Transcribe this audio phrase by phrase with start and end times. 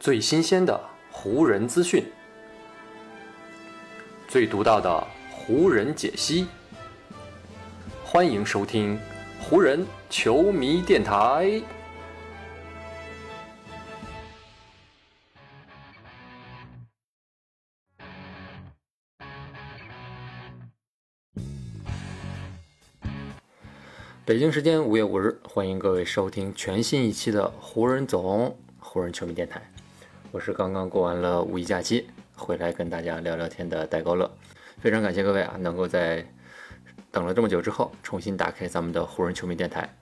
[0.00, 0.80] 最新鲜的
[1.10, 2.02] 湖人资讯，
[4.26, 6.46] 最独到的湖人解析。
[8.02, 8.98] 欢迎收听
[9.42, 11.62] 湖人球迷电台。
[24.24, 29.60] 北京时间五月五日，欢迎各位收听全新一期的湖人总湖人球迷电台。
[30.32, 34.30] 我是刚刚过完了五一假期回来跟大家聊聊天的戴高乐，
[34.78, 36.24] 非常感谢各位啊，能够在
[37.10, 39.92] 等了这么久之后重新打开咱们的湖人球迷电台。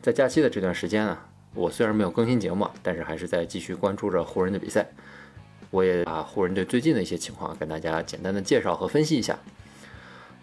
[0.00, 4.86] 在假期的这段时间啊，我虽然没有更新节目，但是还是在继续关注着湖人的比赛。
[5.70, 9.38] 我也把湖人队最近的一些情况跟大家简单的介绍和分析一下。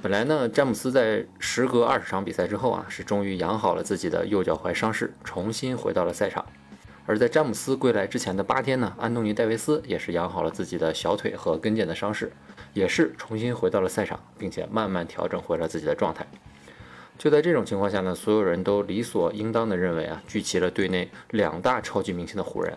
[0.04, 6.46] 本来呢，詹姆斯在时隔二十场比赛之后啊，是终于养好了自己的右脚踝伤势，重新回到了赛场。
[7.06, 12.32] 而在詹姆斯归来之前的八天呢，安东尼·戴维斯也是养好了自己的小腿和跟腱的伤势，
[12.74, 16.26] 也是重新回到了赛场，并且慢慢调整回了自己的状态。
[17.18, 22.74] 就在这种情况下呢，所有人都理所应当的认为啊，聚齐了队内两大超级明星的湖人，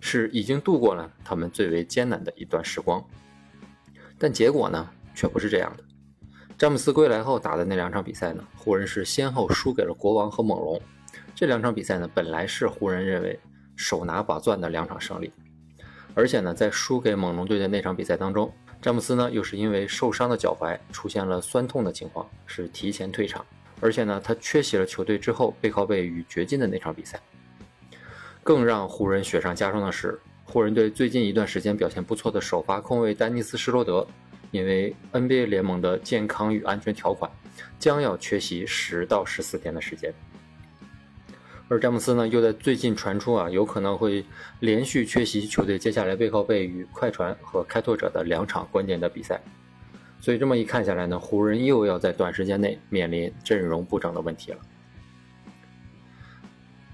[0.00, 3.04] 是已经度过了他们最为艰难的一段时光。
[4.18, 5.84] 但结果呢，却不是这样的。
[6.56, 10.80] 詹姆斯归来后打的那两场比赛呢，湖人是先后输给了国王和猛龙。
[11.34, 13.38] 这两场比赛呢，本来是湖人认为。
[13.76, 15.30] 手拿把攥的两场胜利，
[16.14, 23.44] 而且呢，在输给猛龙队的那场比赛当中，詹姆斯呢又是因为受伤的脚踝出现了酸痛的情况，是提前退场，
[23.80, 27.20] 而且呢，他缺席了球队之后背靠背与掘金的那场比赛。
[28.42, 34.06] 更让湖人雪上加霜的是，湖人队最近一段时间表现不错的首发控卫丹尼斯施罗德，
[34.52, 37.30] 因为 NBA 联盟的健康与安全条款，
[37.78, 40.14] 将要缺席十到十四天的时间。
[41.68, 44.24] 而詹姆斯呢，又在最近传出啊，有可能会
[44.60, 49.40] 连续缺席球队接下来背靠背与快船和开拓者的两场关键的比赛。
[50.20, 54.58] 所以这么一看下来呢，湖人又要在短时间内面临阵容不整的问题了。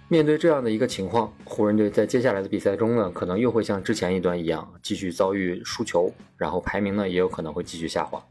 [0.08, 8.22] 面对这样的一个情况，湖人队在接下来的比赛中呢，可能又会像之前一段一样，继续遭遇输球，然后排名呢也有可能会继续下滑。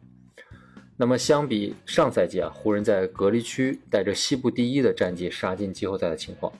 [1.02, 6.54] 那么相比上赛季啊，湖人在隔离区带着西部第一的战绩杀进季后赛的情况，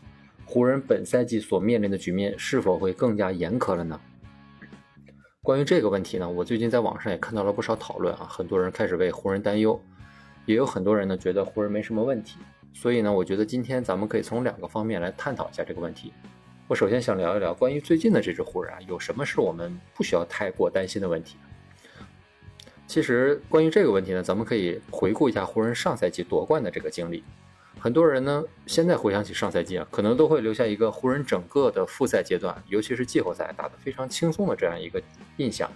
[0.46, 4.02] 湖人本赛季所面临的局面是否会更加严苛了呢？
[5.44, 9.80] 关于这个问题呢，我最近在网上也看到了不少讨论啊，很多人开始为湖人担忧，
[10.48, 12.40] 也有很多人呢觉得湖人没什么问题。
[12.74, 16.12] 所以呢，我觉得今天咱们可以从两个方面来探讨一下这个问题。
[16.68, 21.38] 我首先想聊一聊关于最近的这支湖人啊，有什么是我们不需要太过担心的问题？
[22.92, 27.24] 其实关于这个问题呢，咱们可以回顾一下湖人上赛季夺冠的这个经历。
[27.80, 35.02] 很多人呢，现在回想起上赛季啊，可能都会留下一个湖人整个的复赛阶段，尤其是季后赛打得非常轻松的这样一个
[35.38, 35.72] 印象。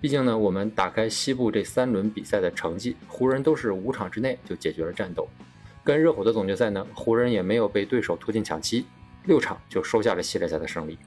[0.00, 5.28] 毕竟呢，我们打开西部这三轮比赛的成绩，湖人都是五场之内就解决了战斗。
[5.84, 8.86] 跟热火的总决赛呢，湖人也没有被对手拖进抢七，
[9.26, 10.98] 六场就收下了系列赛的胜利。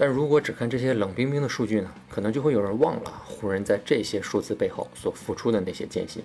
[0.00, 6.22] 但如果只看这些冷冰冰的数据呢，可能就会有人忘了湖人在这些数字背后所付出的那些艰辛。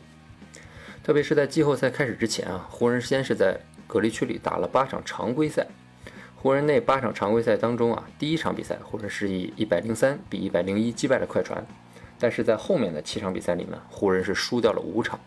[1.04, 5.66] 特别是在季后赛开始之前啊，湖人先是在隔离区里打了八场常规赛。
[6.36, 11.66] 湖人那八场常规赛当中啊，第一场比赛湖人是以一百零三比一百零一击败了快船，
[12.20, 15.20] 但是在后面的七场比赛里呢，湖人是输掉了五场。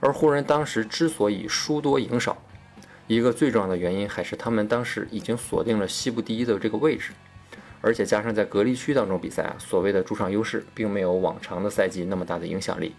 [0.00, 2.36] 而湖人当时之所以输多赢少，
[3.06, 7.12] 一个最重要的原因还是他们当时已经锁定了西部第一的这个位置。
[7.80, 12.94] 而且加上在隔离区当中比赛啊，所谓的主场优势并没有往常的赛季那么大的影响力。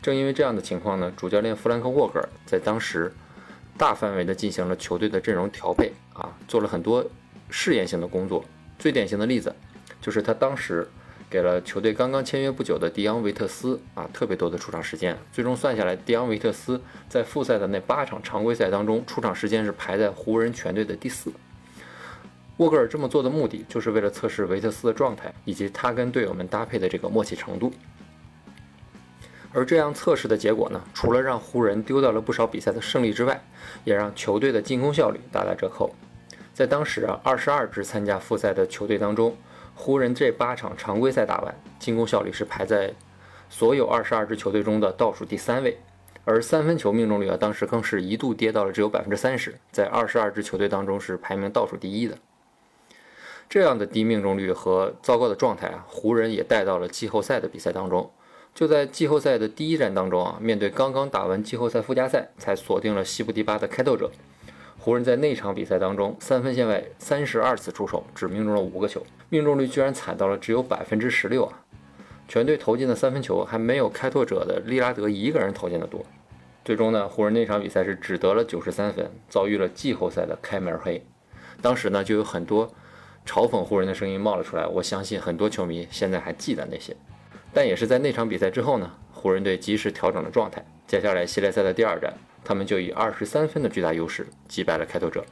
[0.00, 3.12] 正因为这样的情况呢，主教练弗兰克沃格尔在当时
[3.78, 7.04] 大范围的进行了球队的阵容调配啊，做了很多
[7.50, 8.44] 试验性的工作。
[8.78, 9.54] 最典型的例子
[10.00, 10.88] 就是他当时
[11.30, 15.16] 给了球队刚刚签约不久的迪昂维特斯啊特别多的出场时间。
[15.32, 21.32] 最终算下来，迪昂维特斯在复赛的那八场常规赛当中出场时间是排在湖人全队的第四。
[22.58, 27.72] 沃格尔这么做的目的，就是为了测试维特斯的状态以及他跟队友们搭配的这个默契程度。
[29.54, 33.42] 而这样测试的结果呢，除了让湖人丢掉了不少比赛的胜利之外，
[33.84, 35.94] 也让球队的进攻效率大打折扣。
[36.54, 39.36] 在当时啊，二十二支参加复赛的球队当中，
[39.74, 42.94] 湖人这八场常规赛打完，进攻效率是排在
[43.50, 45.78] 所有二十二支球队中的倒数第三位。
[46.24, 52.16] 而三分球命中率啊，当时更是一度跌到了只有百分之三十，在二十二支球队当中是排名倒数第一的。
[53.52, 58.10] 这样的低命中率和糟糕的状态啊，湖人也带到了季后赛的比赛当中。
[58.54, 64.10] 就在季后赛的第一战当中啊，面对刚刚打完季后赛附加赛才锁定了西部第八的开拓者，
[64.78, 71.60] 湖人在那场比赛当中，三分线外三十二次出手，只命中了五个球，命中率居然惨到了只有百分之十六啊！
[72.26, 76.02] 全队投进的三分球还没有开拓者的利拉德一个人投进的多。
[76.64, 81.04] 最终呢，湖人那场比赛是只得了九十三分，遭遇了季后赛的开门黑。
[81.60, 82.72] 当时呢，就有很多
[83.26, 84.66] 嘲讽湖人的声音冒了出来。
[84.66, 86.96] 我相信很多球迷现在还记得那些。
[87.52, 90.64] 但也是在那场比赛之后呢，湖人队及时调整了状态。
[90.86, 92.12] 接下来系列赛的第二战。
[92.44, 95.24] 他们就以二十三分的巨大优势击败了开拓者，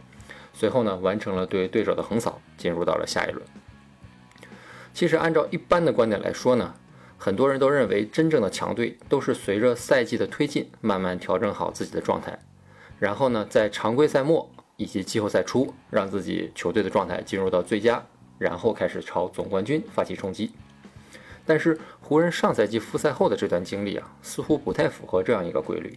[0.53, 3.45] 随后呢完成了对对手的横扫，进入到了下一轮。
[4.95, 6.73] 其实按照一般的观点来说呢，
[7.19, 12.39] 很多人都认为真正的强队都是随着赛季的推进，慢慢调整好自己的状态，
[13.01, 14.49] 然后呢在常规赛末
[14.81, 18.03] 以及季后赛初，让自己球队的状态进入到最佳，
[18.39, 20.53] 然后开始朝总冠军发起冲击。
[21.45, 25.95] 但是湖人上赛季复赛后的这段经历啊，似乎不太符合这样一个规律。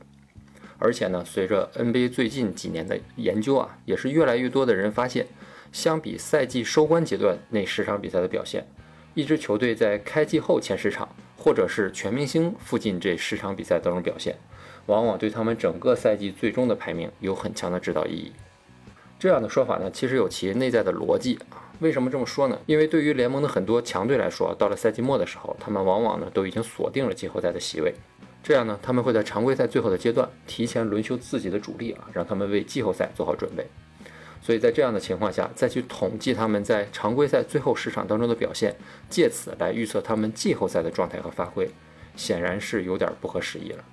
[0.79, 5.27] 而且呢，随着 NBA 最近几年的研究啊，也是越来越多的人发现，
[5.71, 8.67] 相比赛季收官阶段那十场比赛的表现，
[9.13, 11.07] 一支球队在开季后前十场，
[11.37, 14.35] 或者是全明星附近这十场比赛当中表现，
[14.87, 18.33] 往往对他们整个赛季最终的排名有很强的指导意义。
[19.23, 21.71] 这样的说法呢，其实有其内在的逻辑啊。
[21.79, 22.59] 为什么这么说呢？
[22.65, 27.93] 因为对于联盟的很多强队来说，到了赛季末的时候，他们往往呢都已经锁定了季后赛的席位。
[28.43, 33.65] 这样呢，他们会在常规赛最后的阶段提前轮休自己的主力啊，让他们为季后赛做好准备。
[34.41, 38.75] 所以在这样的情况下，再去统计他们在常规赛最后十场当中的表现，
[39.09, 41.71] 借此来预测他们季后赛的状态和发挥，
[42.17, 43.85] 显然是有点不合时宜了。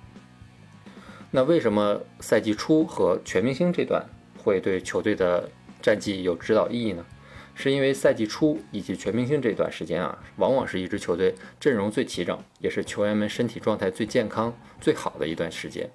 [1.31, 4.05] 那为什么赛季初和全明星这段
[4.41, 5.49] 会对球队的
[5.81, 7.05] 战绩有指导意义呢？
[7.53, 15.87] 是因为赛季初以及全明星这段时间啊，往往是一支球队阵容最齐整，也是球员们身体状态最健康、最好的一段时间。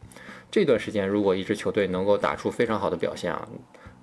[0.50, 3.48] 这段时间，如果一支球队能够打出非常好的表现啊，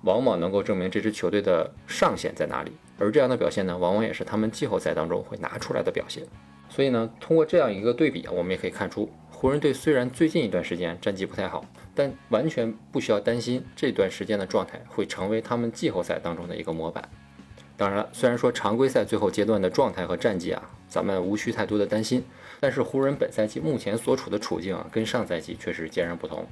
[0.02, 2.72] 往往能够证明这支球队的上限在哪里。
[2.98, 6.24] 而这样的表现呢，往往也是他们季后赛当中会拿出来的表现。
[6.68, 9.08] 所以呢，通过这样一个对比啊，我们也可以看出，
[9.44, 17.06] 湖人队虽然最近一段时间战绩不太好，但完全不需要担心这段时间的状态会成为他们季后赛当中的一个模板。
[17.76, 22.24] 当然了，虽然说常规赛最后阶段的状态和战绩啊，咱们无需太多的担心，
[22.58, 26.46] 但是湖人本赛季目前所处的处境啊，跟上赛季确实截然不同。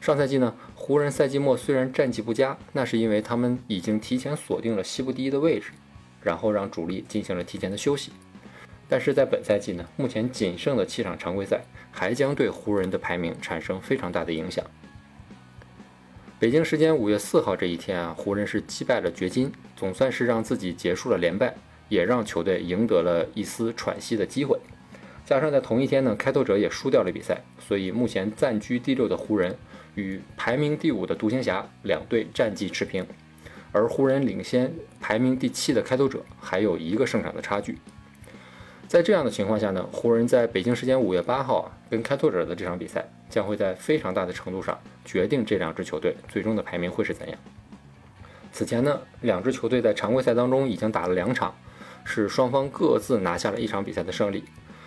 [0.00, 5.70] 上赛季呢，湖人赛季末虽然战绩不佳，那是因为他们已经提前锁定了西部第一的位置，
[6.20, 8.10] 然后让主力进行了提前的休息。
[8.88, 11.60] 但是在本赛季呢，目前仅剩的七场常规赛
[11.92, 14.64] 还将对湖人的排名产生非常大的影响。
[16.38, 21.54] 北京时间五月四号这一天啊，湖人是击败了掘金，总算是让自己结束了连败，
[21.88, 24.58] 也让球队赢得了一丝喘息的机会。
[25.26, 29.54] 加上在同一天呢，开拓者也输掉了比赛，所以目前暂居第六的湖人
[29.96, 33.04] 与排名第五的独行侠两队战绩持平，
[33.70, 37.76] 而湖人领先排名第七的开拓者还有一个胜场的差距。
[38.88, 47.38] 在这样的情况下呢，湖人在北京时间五月八号啊，跟开拓者的这场比赛将会在非常大的程度上决定这两支球队最终的排名会是怎样。
[48.50, 51.54] 此前呢，两支球队在常规赛当中已经打了两场，
[52.02, 54.42] 是双方各自拿下了一场比赛的胜利，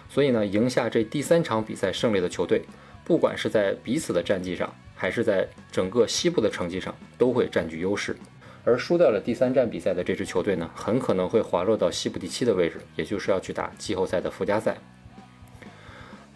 [0.10, 2.64] 所以呢，赢下这第三场比赛胜利的球队，
[3.06, 8.18] 不管是在彼此的战绩上，还是在整个西部的成绩上，都会占据优势。
[8.64, 14.78] 而输掉了第三站比赛的这支球队呢，很可能会滑落到西部第七的位置，也就是要去打季后赛的附加赛。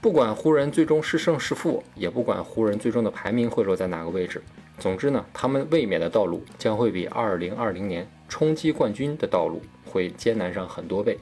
[0.02, 4.42] 不管湖人最终是胜是负，也不管湖人最终的排名会落在哪个位置，
[4.78, 11.18] 总之呢，他们卫冕的道路将会比2020年冲击冠军的道路会艰难上很多倍。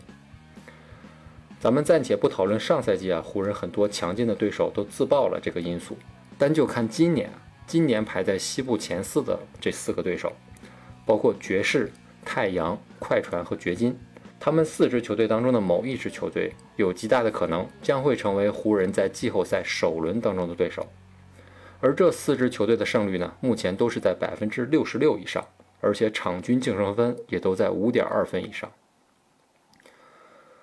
[1.60, 5.98] 咱们暂且不讨论上赛季啊，湖人很多强劲的对手都自爆了这个因素，
[6.38, 7.29] 单就看今年，
[7.65, 10.33] 今年排在西部前四的这四个对手。
[11.05, 11.91] 包括爵士、
[12.24, 13.98] 太阳、快船和掘金，
[14.39, 20.88] 他们四支球队当中的某一支球队有极大的可能将会成为湖人在季后赛首轮当中的对手。
[21.79, 25.45] 而这四支球队的胜率呢，目前都是在百分之六十六以上，
[25.81, 28.72] 而且场均净胜分也都在五点二分以上。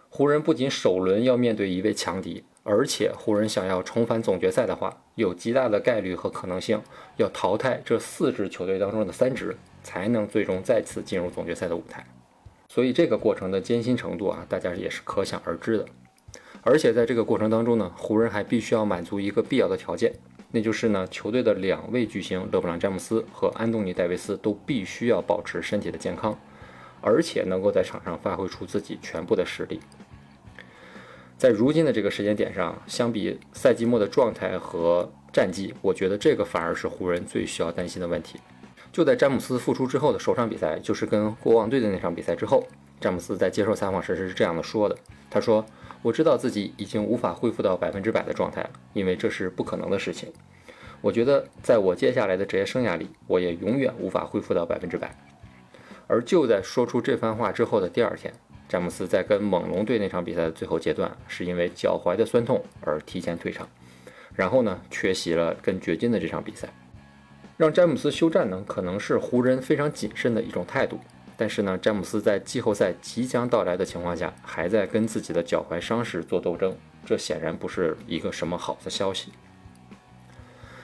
[0.09, 6.83] 湖人不仅首轮要面对一位强敌，而且湖人想要重返总决赛的话，有极大的概率和可能性
[7.17, 9.55] 要淘汰这四支球队当中的三支。
[9.83, 12.07] 才能最终再次进入总决赛的舞台，
[12.69, 15.87] 所以这个过程的艰辛程度啊，大家也是可想而知的。
[16.63, 20.13] 而且在这个过程当中呢，湖人还必须要满足一个必要的条件，
[20.51, 26.39] 那就是呢，球队的两位巨星勒布朗·詹姆斯和安东尼·戴维斯都必须要保持身体的健康，
[27.01, 29.81] 而且能够在场上发挥出自己全部的实力。
[31.39, 38.39] 在如今的这个时间点上，相比赛季末的状态和战绩，我觉得这个反而是湖人最需要担心的问题。
[38.93, 42.67] 就在詹姆斯复出之后的首场比赛，就是跟国王队的那场比赛之后，
[43.01, 44.97] 詹姆斯在接受采访时是这样的说的
[45.31, 45.65] ：“他说，
[46.03, 50.33] 我知道自己已经无法恢复到百分之百的状态了，因为这是不可能的事情。
[51.01, 55.17] 我觉得在我接下来的职业生涯里，我也永远无法恢复到百分之百。”
[56.09, 58.35] 而就在说出这番话之后的第二天，
[58.69, 63.69] 詹姆斯在跟猛龙队那场比赛的最后阶段，是因为脚踝的酸痛而提前退场，
[64.35, 66.69] 然后呢，缺席了跟掘金的这场比赛。
[67.61, 70.99] 让詹姆斯休战呢，可能是湖人非常谨慎的一种态度。
[71.37, 76.75] 但是呢，詹姆斯在季后赛即将到来的情况下，还在跟自己的脚踝伤势做斗争，
[77.05, 79.33] 这显然不是一个什么好的消息。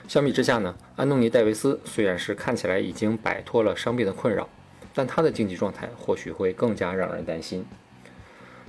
[0.06, 4.46] 相比之下呢，安东尼·戴维斯虽然是看起来已经摆脱了伤病的困扰。
[4.92, 7.64] 但他的竞技状态或许会更加让人担心。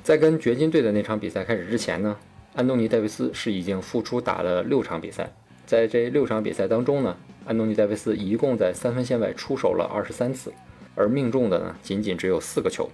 [0.01, 2.15] 在跟掘金队的那场比赛开始之前呢，
[2.55, 5.29] 安东尼·戴维斯是已经复出打了六场比赛。
[5.65, 10.51] 在这六场比赛当中呢，安东尼·戴维斯一共在三分线外出手了二十三次，
[10.95, 12.89] 而命中的呢仅仅只有四个球，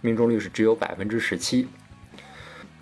[0.00, 1.68] 命中率是只有百分之十七。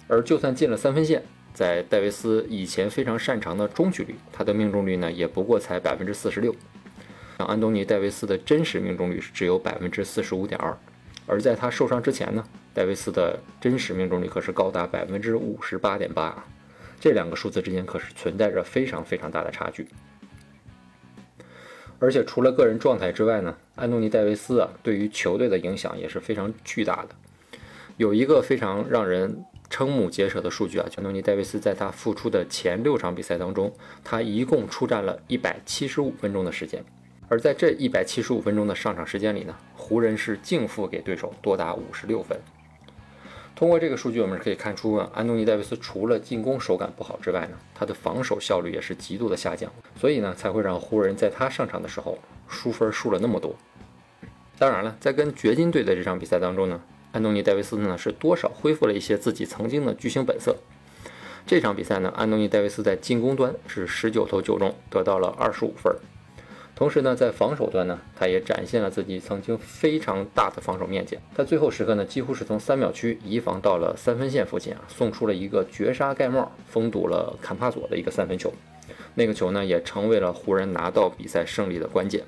[0.08, 1.22] 而就算进了三分线，
[1.52, 6.54] 在戴维斯以前非常擅长的中距离，他的命中率呢也不过才百分之四十六。
[7.36, 10.74] 安东尼·戴维斯的真实命中率是只有百分之四十五点二，
[11.26, 16.42] 而在他受伤之前呢，戴维斯的真实命中率可是高达百分之五十八点八，
[16.98, 19.86] 这两个数字之间可是存在着非常非常大的差距。
[22.00, 27.10] 而且除了个人状态之外呢，安东尼·戴维斯啊，对于球队的影响也是非常巨大的。
[27.98, 36.82] 有一个非常让人瞠目结舌的数据啊，安东尼·戴维斯在他复出的前六场比赛当中，他一共出战了一百七十五分钟的时间。
[37.28, 42.36] 而在这一百七十五分钟的上场时间里呢，湖人是净负给对手多达五十六分。
[43.60, 53.54] 通过这个数据，我们可以看出啊，安东尼·戴维斯除了进攻手感不好之外呢，他的防守效率也是极度的下降，所以呢，才会让湖人在他上场的时候输分输了那么多。
[54.58, 56.80] 当然了，在跟掘金队的这场比赛当中呢，
[57.12, 60.56] 安东尼·戴维斯呢是多少恢复了一些自己曾经的巨星本色。
[61.46, 65.94] 这场比赛呢，安东尼·戴维斯在进攻端是十九投九中，得到了二十五分。
[66.80, 71.18] 同时呢，在防守端呢，他也展现了自己曾经非常大的防守面积。
[71.36, 78.50] 他最后时刻呢，几乎是从三秒区移防到了三分线附近啊，送出了一个绝杀盖帽，封堵了坎帕佐的一个三分球。
[79.14, 82.24] 那个球呢，也成为了湖人拿到比赛胜利的关键。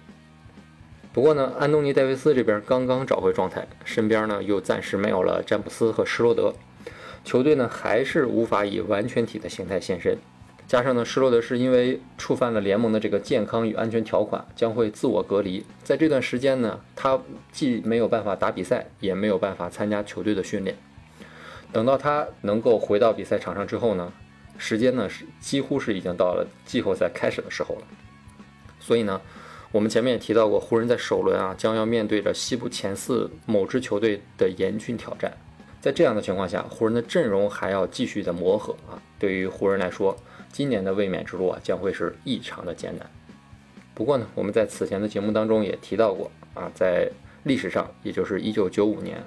[1.15, 6.55] 不过呢，安东尼·戴维斯这边刚刚找回状态，身边呢又暂时没有了詹姆斯和施罗德，
[7.25, 10.19] 球队呢还是无法以完全体的形态现身。
[10.73, 15.63] 加上呢，施罗德是因为触犯了联盟的这个健康与安全条款，将会自我隔离。
[15.85, 20.75] 在这段时间呢，他既没有办法打比赛，也没有办法参加球队的训练。
[21.73, 24.11] 等到他能够回到比赛场上之后呢，
[24.57, 27.83] 时间呢是几乎是已经到了季后赛开始的时候了。
[28.81, 29.21] 所以呢，
[29.73, 35.37] 我们前面也提到过，湖人在首轮啊将要面对着西部前四某支球队的严峻挑战。
[35.83, 38.97] 在这样的情况下，湖人的阵容还要继续的磨合啊。
[39.19, 40.17] 对于湖人来说，
[40.53, 43.11] 今年的卫冕之路啊，将会是异常的艰难。
[43.95, 47.11] 不过呢，我们在此前的节目当中也提到过啊，在
[47.45, 49.23] 历史上，也就是1995年，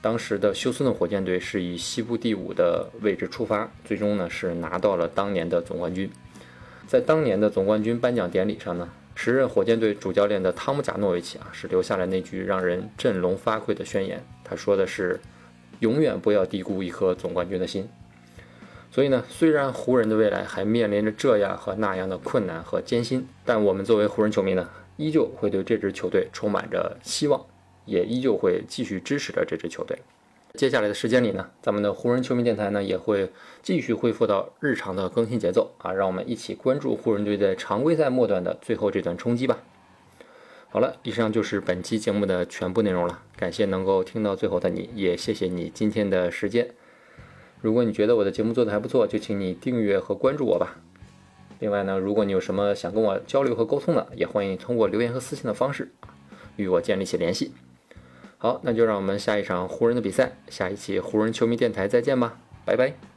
[0.00, 6.10] 当时的休斯顿火箭队是以西部第五的位置出发，最终呢是拿到了当年的总冠军。
[6.86, 15.18] 在当年的总冠军颁奖典礼上呢，时任火箭队主教练的汤姆贾诺维奇啊，是留下了那句让人振聋发聩的宣言，他说的是
[15.80, 17.88] ：“永远不要低估一颗总冠军的心。”
[18.94, 27.44] 所以呢，虽然湖人的未来还面临着这样和那样的困难和艰辛，但我们作为湖人球迷呢，依旧会对这支球队充满着希望，
[27.86, 29.98] 也依旧会继续支持着这支球队。
[30.54, 33.32] 接下来的时间里呢，咱们的湖人球迷电台呢也会
[33.64, 39.58] 继续恢复到日常的更新节奏啊，让我们一起关注湖人队在常规赛末段的最后这段冲击吧。
[40.70, 46.68] 好了，以上就是本期节目的全部内容了，感谢能够听到最后的你，也谢谢你今天的时间。
[47.64, 50.76] 如果你觉得我的节目做得还不错，就请你订阅和关注我吧。
[51.60, 55.90] 另外呢，如果你有什么想跟我交流和沟通的，也欢迎通过留言和私信的方式
[56.56, 57.52] 与我建立起联系。
[58.36, 63.13] 好，那就让我们下一场湖人的比赛，下一期湖人球迷电台再见吧，拜拜。